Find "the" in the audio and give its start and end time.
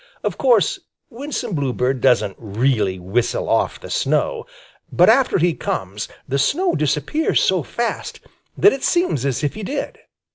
3.79-3.91, 6.27-6.39